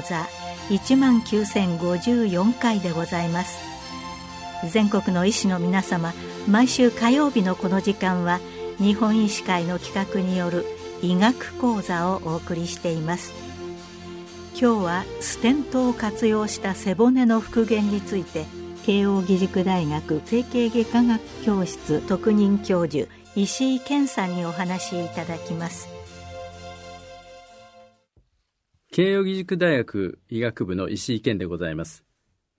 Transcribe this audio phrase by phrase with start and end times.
[0.00, 0.26] 講座
[0.70, 3.58] 1万9054回でございます。
[4.70, 6.12] 全国の医師の皆様
[6.48, 8.40] 毎週火曜日のこの時間は
[8.78, 10.66] 日本医師会の企画による
[11.02, 13.32] 医学講座をお送りしています。
[14.58, 18.44] 今日はステントを活用した背骨の復元について
[18.84, 25.99] 慶應義塾大学整形外科学教室特任教授石井健さんにお話しいただきます。
[28.92, 32.04] 慶應義塾大学医学部の石井健でございます。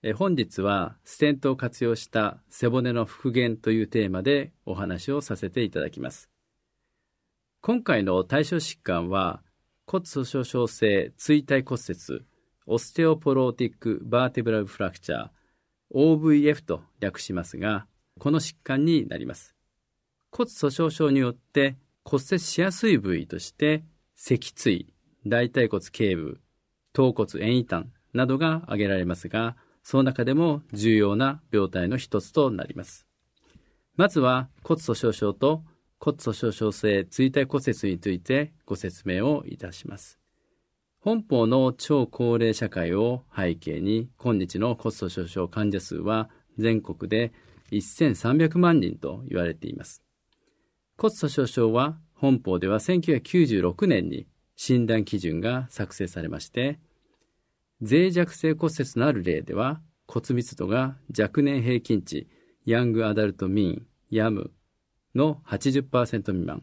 [0.02, 6.30] え本日はステントを活用した背骨の復元というテーマでお話をさせていただきます。
[7.60, 9.42] 今回の対象疾患は
[9.86, 12.24] 骨粗鬆症性椎体骨折
[12.64, 15.28] オステオポローティックバーテブラルフラクチャー
[15.94, 17.86] OVF と略しますが
[18.18, 19.54] この疾患になります。
[20.30, 23.84] 骨粗鬆症によって骨折しやすい部位として
[24.16, 24.94] 脊椎
[25.26, 26.40] 大腿骨頸部、
[26.92, 33.06] 頭骨遠位端などが挙げられますが、その中でも重要な病態の一つとなります。
[33.96, 35.62] まずは骨粗鬆症と
[35.98, 40.18] 骨粗鬆症性椎体骨折についてご説明をいたします。
[41.00, 47.32] 本邦の超高齢社会を背景に今日の骨粗鬆症患者数は全国で
[47.70, 50.02] 1300万人と言われています。
[50.96, 54.26] 骨粗鬆症は本邦では1996年に
[54.64, 56.78] 診断基準が作成されまして、
[57.80, 62.28] 脆弱性骨折のある例では骨密度が若年平均値
[62.64, 64.52] ヤングアダルトミーンヤム
[65.16, 66.62] の80%未満、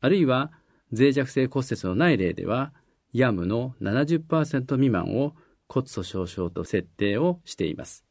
[0.00, 0.52] あるいは
[0.96, 2.72] 脆弱性骨折のない例では
[3.12, 5.34] ヤムの70%未満を
[5.66, 8.04] 骨粗鬆症と設定をしています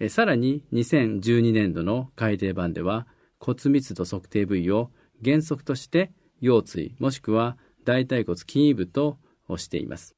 [0.00, 0.08] え。
[0.08, 3.06] さらに2012年度の改訂版では
[3.38, 4.90] 骨密度測定部位を
[5.24, 6.10] 原則として
[6.40, 9.18] 腰椎もしくは大腿骨筋部と
[9.56, 10.14] しています。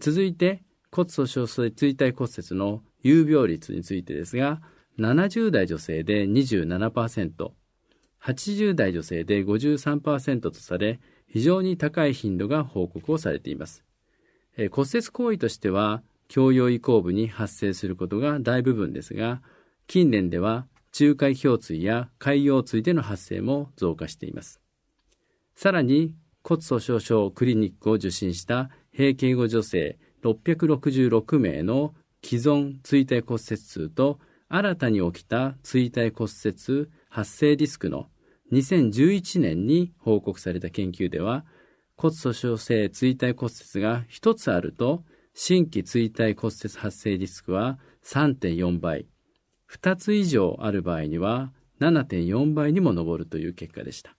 [0.00, 4.60] 続いて骨粗鬆性椎体骨折の有病率についてですが、
[4.98, 7.50] 70代女性で27%、
[8.20, 13.84] 80代女性で53%とされ、非常に高い頻度が報告をされています。
[14.56, 19.40] 骨折行為としては、共用移行部に発生することが大部分ですが、
[19.86, 24.60] 近年では中海胸椎や海洋椎での発生も増加しています。
[25.54, 26.14] さらに、
[26.48, 31.92] 骨粗鬆症クリニックを受診した閉経後女性666名の
[32.24, 38.06] 既存椎体骨折痛と新たに起きた椎体骨折発生リスクの
[38.50, 41.44] 2011年に報告された研究では
[41.98, 45.04] 骨粗鬆性椎体骨折が1つあると
[45.34, 49.06] 新規椎体骨折発生リスクは3.4倍。
[49.70, 54.17] 2つ以上ある場合には7.4倍にも上るという結果でした。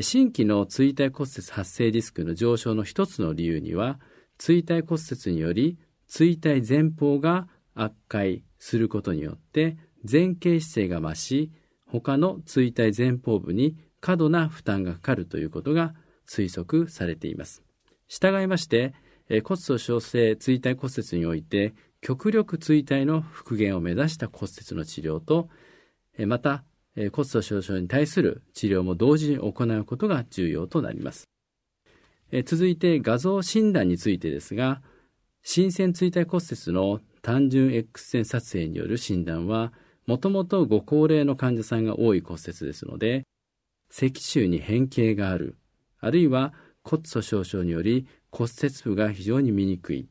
[0.00, 3.98] 新規の椎体骨折発生リスクの上昇の一つの理由には、
[4.38, 8.20] 椎体骨折により椎体前方が悪化
[8.58, 9.76] することによって
[10.10, 11.52] 前傾姿勢が増し、
[11.86, 15.94] 他の椎体前方部に過度な負担がかかるということが
[16.28, 17.64] 推測されています。
[18.06, 18.94] 従いまして、
[19.28, 25.48] 骨粗鬆性椎体骨折において極力椎体の復元を目指した骨折の治療と、
[26.26, 26.64] また
[26.96, 31.28] 骨粗鬆症に対する治療も同時に行うことが重要となります。
[32.44, 34.82] 続いて画像診断についてですが、
[35.42, 39.72] 新鮮椎体骨折の単純 X 線撮影による診断は、
[40.06, 43.24] もともとご高齢の患者さんが多い骨折ですので、
[43.90, 45.56] 脊柱に変形がある、
[46.00, 46.52] あるいは
[46.82, 50.08] 骨粗鬆症により骨折部が非常に見にくい、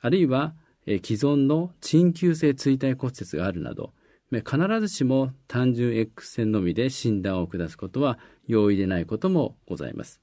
[0.00, 0.54] あるいは
[0.86, 3.92] 既存の鎮急性椎体骨折があるなど、
[4.38, 10.20] 必ずしも単純 X 線のみで診断を下すことは容易でないこともございます。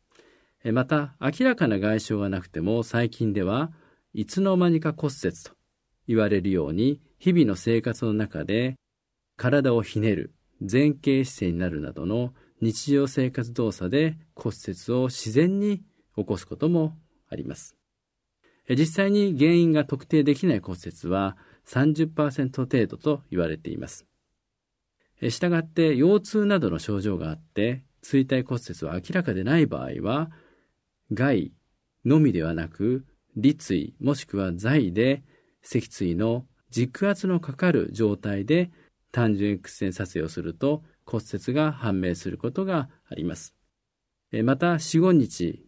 [0.63, 3.71] また、明らかな外傷がなくても最近では
[4.13, 5.51] いつの間にか骨折と
[6.07, 8.75] 言われるように日々の生活の中で
[9.35, 15.83] 体をひねる、前傾姿勢になるなどの日常生活動作で骨折を自然に
[16.15, 16.97] 起こすことも
[17.29, 17.75] あります。
[18.69, 21.37] 実際に原因が特定できない骨折は
[21.67, 24.05] 30%程度と言われています。
[25.21, 30.29] したがって腰痛などの症状があって椎体骨折は明らかでない場合は
[31.11, 31.51] 外
[32.05, 33.05] のみではなく
[33.35, 35.23] 立位もしくは在で
[35.63, 38.71] 脊椎の軸圧のかかる状態で
[39.11, 43.55] 単純 X 線撮影をすると骨折が判明することがあります。
[44.43, 45.65] また4、5日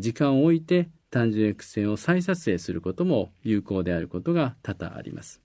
[0.00, 5.40] 時間を置いて単純 X 線を再撮影することも有効であることが多々あります。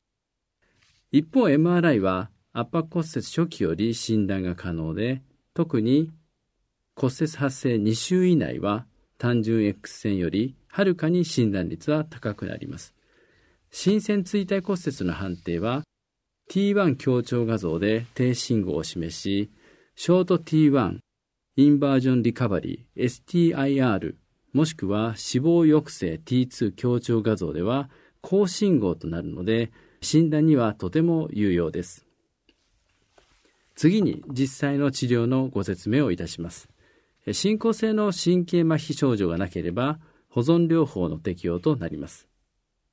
[1.11, 5.21] 一方 MRI は圧迫骨折初期より診断が可能で、
[5.53, 6.09] 特に
[6.95, 8.87] 骨折発生2週以内は
[9.19, 12.95] 単純 X 線よりはるかに診断率は高くなります。
[13.69, 15.83] 新鮮椎体骨折の判定は
[16.49, 19.51] T1 強調画像で低信号を示し、
[19.95, 20.97] ショート T1
[21.57, 24.15] インバージョンリカバリー STIR
[24.53, 27.89] もしくは死亡抑制 T2 強調画像では
[28.21, 32.05] 高信号となるので診断にはとても有用です。
[33.75, 36.67] 次に実際の治療のご説明をいたします。
[37.31, 39.99] 進行性の神経麻痺症状がなければ
[40.29, 42.27] 保存療法の適用となります。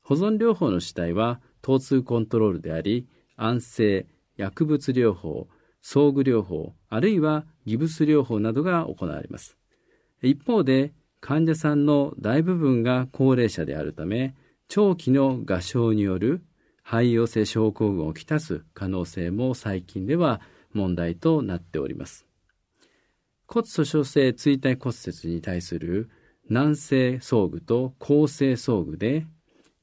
[0.02, 4.06] 保存療法の主体は疼痛コントロールであり、安静、
[4.36, 5.48] 薬物療法、
[5.82, 9.56] 装具療法、あるいはギブス療法などが行われます。
[10.22, 14.34] 一方で、患者さんの大部分が高齢者であるため、
[14.68, 16.42] 長期の画症による
[16.82, 20.40] 肺陽性症候群をきたす可能性も最近では
[20.72, 22.26] 問題となっております。
[23.48, 26.10] 骨粗鬆性椎体骨折に対する
[26.48, 29.26] 軟性装具と硬性装具で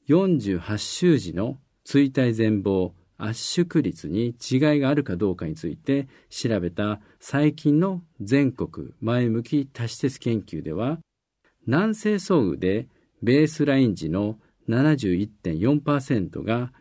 [0.08, 10.98] 48週時の椎体全貌圧縮率に違いがあるかどうかについて調べた最近の全国前向き多施設研究では
[11.66, 12.88] 軟性装具で
[13.22, 14.38] ベースライン時の
[14.68, 16.72] 71.4%が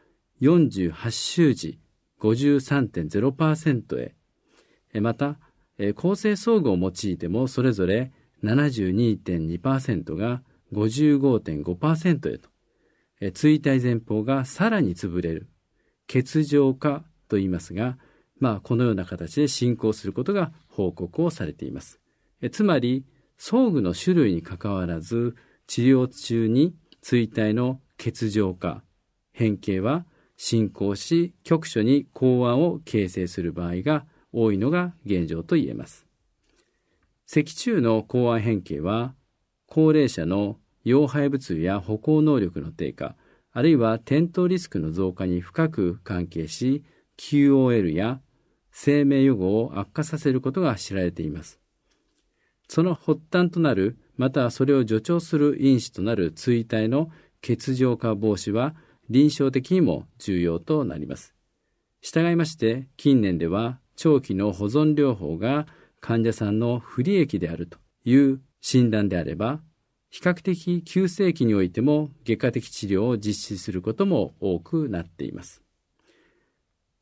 [0.42, 1.80] 48週時
[2.20, 4.00] 53.0%
[4.94, 5.40] へ、また、
[5.96, 8.12] 構成装具を用いてもそれぞれ
[8.44, 10.42] 72.2%が
[10.72, 12.50] 55.5%へと、
[13.34, 15.50] 椎体前方がさらに潰れる、
[16.08, 17.98] 欠状化と言いますが、
[18.40, 22.00] まあ、このような形で進行することが報告をされています。
[22.52, 23.06] つまり、
[23.46, 25.36] 装具の種類にかかわらず、
[25.68, 28.86] 治療中に椎体の欠状化、
[29.34, 30.06] 変形は
[30.38, 36.08] 進行し、局所に口腕を形成する場合が多いのが現状と言えます。
[37.26, 39.14] 脊柱の口腕変形は、
[39.68, 43.18] 高齢者の腰背部痛や歩行能力の低下、
[43.52, 46.86] あるいは転倒リスクの増加に深く関係し、
[47.18, 48.22] QOL や
[48.72, 51.60] 生命予後を悪化させることが知られています。
[52.68, 57.10] その発端となる、またそれを助長する因子となる椎体の
[57.42, 58.76] 欠状化防止は
[59.10, 61.34] 臨床的にも重要となります。
[62.02, 65.68] 従いまして、近年では長期の保存療法が
[66.00, 69.62] 患者さんの不利益であるという診断であれば、
[70.10, 75.64] 比較的急性期においても外科的治療を実施することも多くなっています。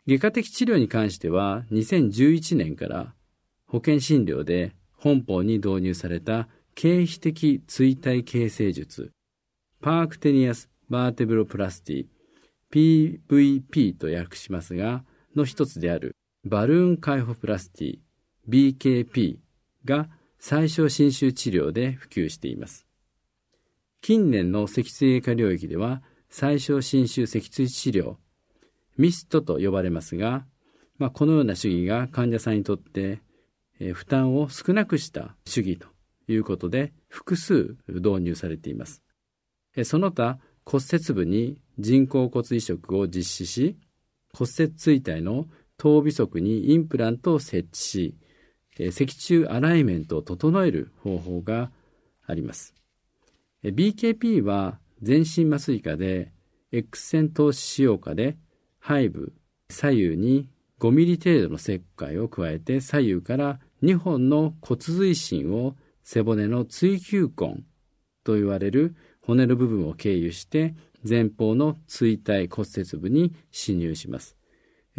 [0.07, 3.13] 外科的治療に関しては2011年から
[3.67, 9.11] 保険診療で本法に導入された経皮的椎体形成術
[9.81, 12.05] パークテニアスバーテブロプラスティ
[12.71, 15.03] PVP と訳しますが
[15.35, 16.15] の一つである
[16.45, 17.99] バルーンカイホプラスティ
[18.47, 19.37] BKP
[19.85, 20.07] が
[20.37, 22.87] 最小侵襲治療で普及しています。
[24.01, 28.15] 近年の脊椎外科領域では最小侵襲脊椎治療、
[28.97, 30.45] ミストと呼ばれますが、
[30.97, 33.21] まあ、このような主義が患者さんにとって、
[33.93, 35.87] 負担を少なくした主義と
[36.27, 39.01] いうことで複数導入されています。
[39.75, 43.77] え、その他骨折部に人工骨移植を実施し、
[44.33, 45.47] 骨折椎体の
[45.77, 48.15] 頭尾側にインプラントを設置し、
[48.77, 51.71] 脊柱アライメントを整える方法が
[52.25, 52.75] あります。
[53.63, 56.31] BKP は全身麻酔科で
[56.71, 58.37] X 線投資使用下で
[58.85, 59.33] 背部、
[59.69, 67.63] 左右に5ミリ程度の切開を加えて左右から2本の骨髄芯を背骨の追求根
[68.23, 70.75] と言われる骨の部分を経由して
[71.07, 74.37] 前方の椎体骨折部に侵入します。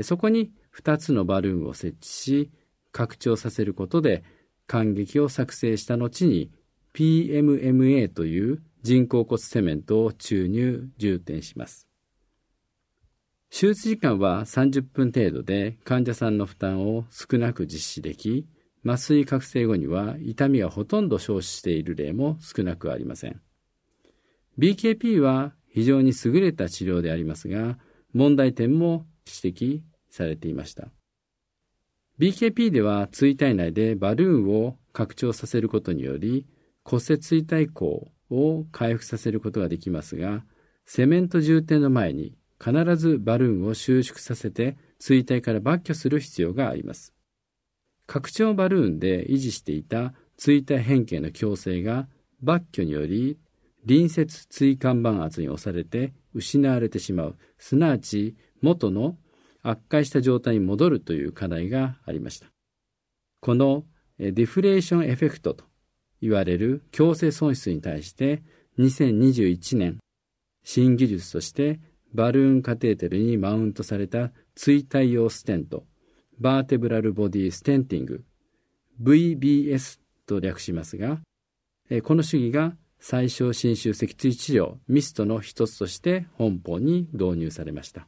[0.02, 2.50] そこに2つのバルーンを設置し、
[2.92, 4.24] 拡張させることで
[4.66, 6.50] 感激を作成した後に
[6.94, 11.88] PMMA という人工骨セメントを注入充填します。
[13.50, 18.46] 手術時間は30分程度で患者さんの負担を少なく実施でき、
[18.84, 23.40] 麻酔覚醒後には痛みがほとんど消失している例も少なくありません。
[24.58, 27.78] BKP は非常に優れた治療でありますが、
[28.12, 29.06] 問題点も
[29.44, 30.88] 指摘されていました。
[32.18, 36.46] BKP では椎体内でバルーンを拡張させることにより
[36.84, 40.44] 骨折椎体孔を回復させることができますが、
[40.84, 47.14] セメント充填の前に必ずバルーンを収縮させて椎体から抜去する必要があります。
[48.12, 52.08] 拡張バルーンで維持していた椎体変形の矯正が
[52.44, 53.38] 抜去により
[53.88, 59.16] 隣接椎間板圧に押されて失われてしまう、すなわち元の
[59.62, 62.48] 悪化した状態に戻るという課題がありました。
[63.40, 63.84] この
[64.18, 65.64] deflation effect と
[66.20, 68.42] 言われる矯正損失に対して
[68.78, 70.00] 2021年、
[70.64, 71.80] 新技術として
[72.12, 75.86] バルーンカテーテルにマウントされた椎体用ステント、
[76.38, 78.24] vertebral body stenting、
[79.02, 81.20] VBS と略しますが、
[82.02, 88.06] この主義が最小侵襲脊椎治療ミストの一つとして本法に導入されました。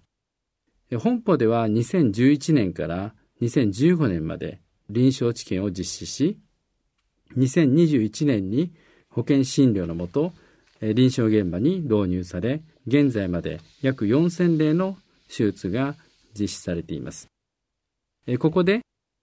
[0.99, 6.39] 本法では2011年から2015年まで臨床治験を実施し、
[7.37, 8.73] 2021年に
[9.11, 10.33] 保険診療のもと、
[10.81, 14.97] 臨床現場に導入され、現在まで約4000例の
[15.29, 15.97] 手術が
[16.39, 17.29] 実施されています。
[18.39, 18.81] ここで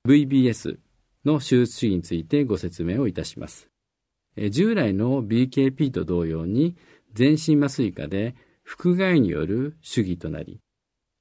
[0.07, 0.77] VBS
[1.25, 3.67] の手術主義についてご説明をいたします。
[4.51, 6.75] 従来の BKP と同様に
[7.13, 10.59] 全身麻酔科で腹外による主義となり、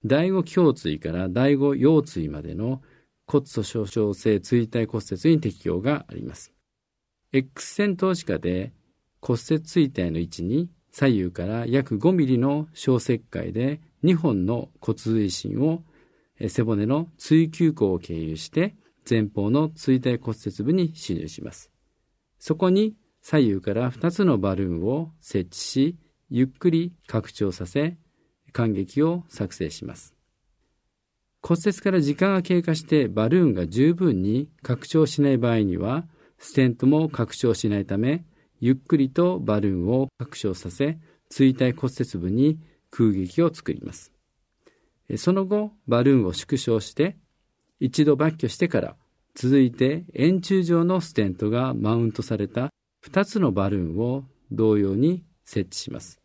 [0.05, 2.83] 第5胸椎から第5腰椎までの
[3.27, 6.53] 骨粗鬆症性椎体骨折に適用があります。
[7.33, 8.73] X 線投資下で
[9.21, 15.83] 骨折椎体の位置に左右から約5ミリの小石灰で2本の骨髄芯を
[16.49, 18.75] 背骨の椎球孔を経由して
[19.09, 21.71] 前方の椎体骨折部に侵入します。
[22.39, 25.97] そこに左右から2つのバルーンを設置し、
[26.31, 27.97] ゆっくり拡張させ、
[28.53, 30.15] 感激を作成します。
[31.43, 36.07] 骨折から時間が経過してバルーンが十分に拡張しない場合には、
[36.39, 38.25] ステントも拡張しないため、
[38.61, 40.99] ゆっくりとバルーンを拡張させ、
[41.31, 42.59] 椎体骨折部に
[42.91, 44.13] 空撃を作ります。
[45.17, 47.17] その後、バルーンを縮小して、
[47.79, 48.97] 一度抜去してから、
[49.35, 52.71] 続いて円柱状のステントがマウントされた
[53.07, 56.21] 2つのバルーンを同様に設置します。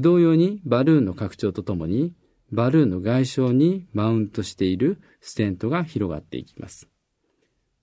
[0.00, 2.14] 同様にバルーンの拡張とともに、
[2.50, 6.88] バルーンの外傷にマウントしているステントが広がっていきます。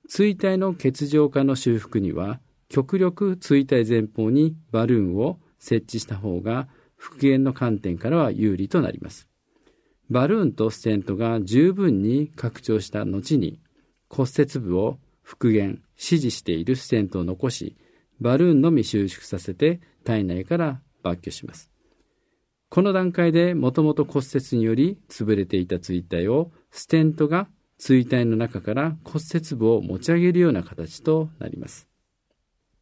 [0.07, 2.39] 椎体の欠場化の修復には、
[2.69, 9.30] 極力椎体前方にバルーンを設置した方が復元の観点からは有利となります。
[10.11, 13.61] バルーンとステントが十分に拡張した後に
[14.09, 17.77] 骨折部を復元、支持しているステントを残し、
[18.19, 21.71] バルーンのみ収縮させて体内から抜去します。
[22.67, 31.87] この段階でもともと骨折により潰れていた椎体をステントが椎体の中から骨折部を持ち上げるような形となります。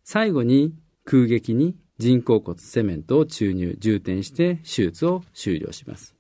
[0.04, 0.74] 最後に
[1.06, 6.19] 空撃に人工骨セメントを注入、充填して手術を終了します。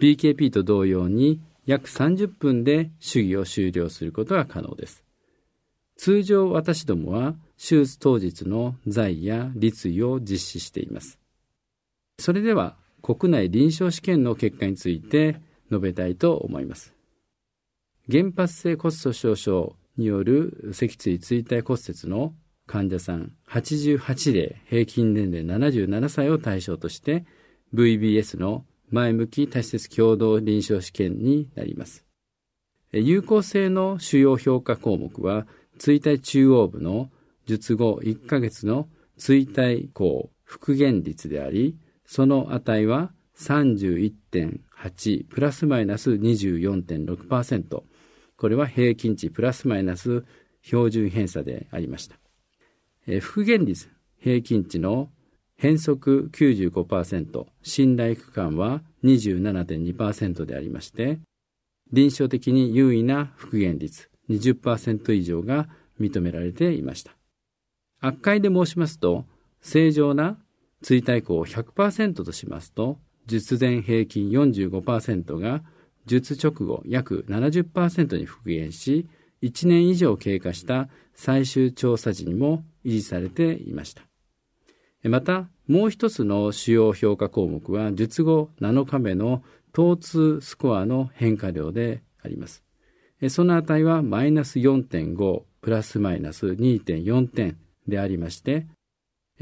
[0.00, 5.04] BKP と同様に約30分で手技を終了することが可能です。
[5.96, 11.18] 通常私どもは手術当日の財や立位を実施しています。
[12.18, 16.94] それでは国内臨床試験の結果について述べたいと思います。
[18.10, 22.34] 原発性骨粗鬆症による脊椎椎体骨折の
[22.66, 27.24] 患者さん88例平均年齢77歳を対象として
[27.74, 32.04] VBS の前向き多施設共同臨床試験になります。
[32.92, 35.48] 有効性の主要評価項目は、
[35.78, 37.10] 椎体中央部の
[37.44, 47.82] 術後1ヶ月の椎体項復元率であり、その値は31.8プラスマイナス24.6%。
[48.36, 50.24] これは平均値プラスマイナス
[50.62, 52.16] 標準偏差でありました。
[53.20, 55.10] 復元率平均値の
[55.56, 61.20] 変則95%、信頼区間は27.2%でありまして、
[61.92, 65.68] 臨床的に優位な復元率20%以上が
[66.00, 67.12] 認められていました。
[68.00, 69.24] 悪解で申しますと、
[69.60, 70.38] 正常な
[70.82, 75.62] 椎体功を100%としますと、術前平均45%が
[76.06, 79.06] 術直後約70%に復元し、
[79.42, 84.02] 1年以上経過した最終調査時にも維持されていました。
[85.04, 89.42] また、もう一つの主要評価項目は、術後7日目の
[89.72, 92.64] 疼痛スコアの変化量であります。
[93.28, 97.58] その値はマイナス4.5プラスマイナス2.4点
[97.88, 98.66] でありまして、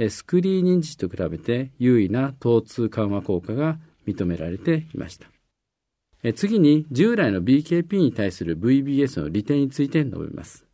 [0.09, 5.27] スクリーニング値と比べて優位な疼痛緩和効果が認められていました。
[6.35, 10.67] 次に従来の BKP に対する VBS の利点について述べます。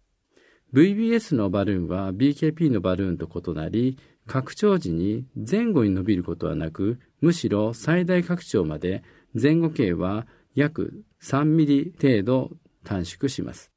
[0.75, 9.03] VBS のバルーンは BKP のバルーンと異なり、拡張時に前後に伸びることはなく、むしろ最大拡張まで
[9.35, 12.53] 前後径は約3ミリ程度
[12.85, 13.73] 短縮します。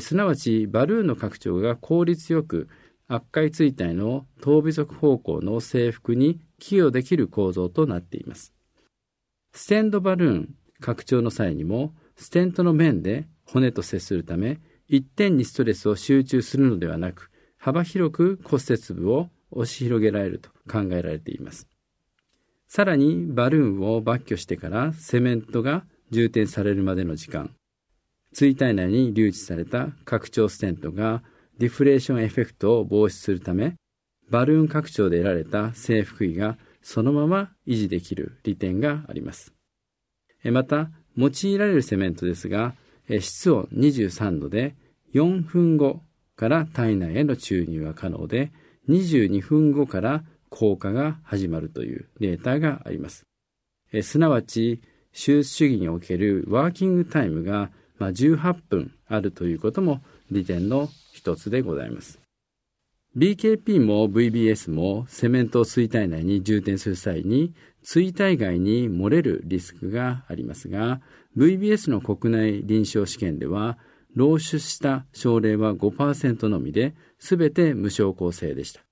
[0.00, 2.68] すなわち、バルーンの拡張が効率よく、
[3.06, 8.54] 悪解椎体の頭尾足方向の制服に寄与できる構造となっています。
[9.52, 21.68] ステンドバルーン拡張の際にも、ステントの面で骨と接するため、一点にストレスを集中するのではなく、幅広く骨折部を押し広げられると考えられています。
[22.66, 27.54] さらにバルーンを抜去してからセメントが充填されるまでの時間、
[28.32, 31.22] 椎体内に留置された拡張ステントが
[31.58, 33.74] deflation effect を防止するため、
[34.28, 39.52] バルーン拡張で得られた整復位がそのまま維持できる利点があります。
[40.44, 42.74] また、用いられるセメントですが、
[43.08, 44.74] 室温23度で
[45.14, 46.02] 4分後
[46.36, 48.52] から体内への注入が可能で、
[48.88, 53.26] 22分後から効果が始まるというデータがあります。
[54.02, 54.80] すなわち、
[55.12, 62.20] 手術主義におけるワーキングタイムがまあ18分あるということも利点の一つでございます。
[63.16, 71.00] BKP も VBS もセメントを椎体内に充填する際に椎体外に漏れるリスクがありますが
[71.36, 73.78] VBS の国内臨床試験では
[74.16, 78.82] 漏出した症例は5%のみで全て無症候性でした。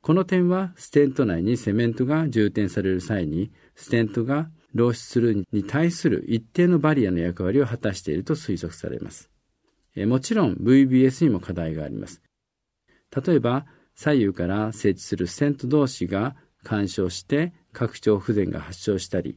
[0.00, 9.30] この点はステント内にセメントが充填される際にステントが漏出するに対する一定のバリアの役割を果たしていると推測されます。
[9.94, 12.22] もちろん VBS にも課題があります。
[13.24, 19.36] 例えば、左右から設置するステント同士が干渉して拡張不全が発症したり、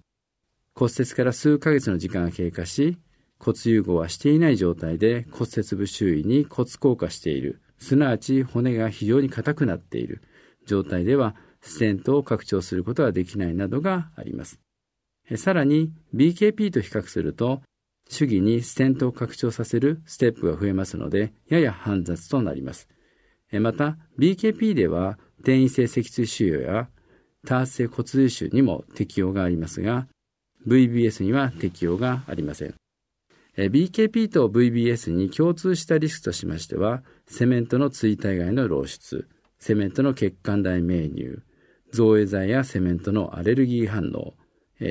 [0.73, 2.97] 骨折から数ヶ月の時間が経過し、
[3.39, 10.21] 骨融合はしていない状態で骨折部周囲に骨硬化している、すなわち骨が非常に硬くなっている
[10.65, 14.59] 状態では、ステントを拡張することができないなどがあります。
[15.35, 17.61] さらに BKP と比較すると、
[18.07, 22.87] 主義にステントを拡張させるステップが増えますので、やや煩雑となります。
[23.51, 26.89] また、BKP では、転移性脊椎腫瘍や
[27.45, 30.07] 多発性骨髄腫にも適用がありますが、
[30.67, 32.75] VBS には適用がありません。
[33.57, 39.27] BKP と VBS に共通したリスクとしましては、セメントの椎体外の漏出、
[39.59, 41.41] セメントの血管内命入、
[41.91, 44.33] 造影剤やセメントのアレルギー反応、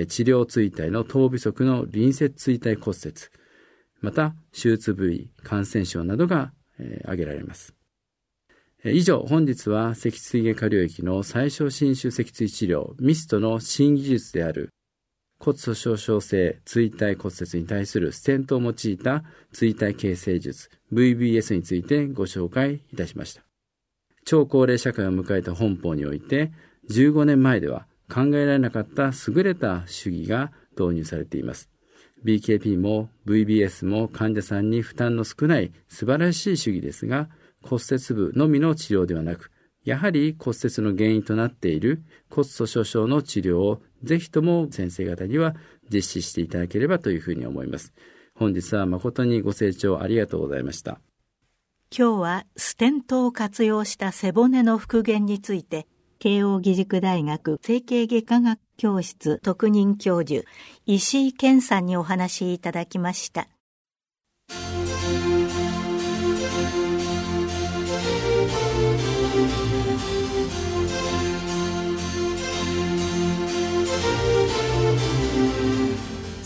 [0.07, 3.15] 治療椎体の頭尾側の隣接椎体骨折、
[4.01, 6.53] また手術部位、感染症などが
[7.03, 7.75] 挙げられます。
[8.87, 14.71] 以上、本日は脊椎外科領域の最小侵襲脊椎治療ミストの新技術である
[15.45, 23.43] 骨粗鬆症性椎体骨折に対するステントを用いた椎体形成術 VBS についてご紹介いたしました。
[24.25, 26.51] 超高齢社会を迎えた本邦において
[26.89, 31.69] 15年前では考えられなかった優れた主義が導入されています。
[32.25, 37.29] BKP も VBS も患者さんに負担の少ない素晴らしい主義ですが、
[37.61, 39.51] 骨折部のみの治療ではなく、
[39.85, 45.55] やはり骨折の原因となっている骨粗鬆症の治療をぜひとも先生方には
[45.93, 47.93] 実施していただければというふうに思います。
[48.35, 51.01] 本日は誠にご清聴ありがとうございました。
[51.97, 55.87] 今日はステントを活用した背骨の復元について、
[56.19, 60.45] 慶應義塾大学整形外科学教室特任教授
[60.87, 63.47] 石井健さんにお話しいただきました。